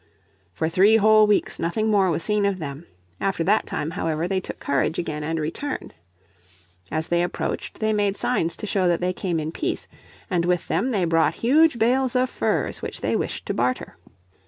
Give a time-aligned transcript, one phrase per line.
[0.51, 2.87] For three whole weeks nothing more was seen of them,
[3.19, 5.93] after that time however they took courage again and returned.
[6.91, 9.87] As they approached they made signs to show that they came in peace,
[10.27, 13.95] and with them they brought huge bales of furs which they wished to barter.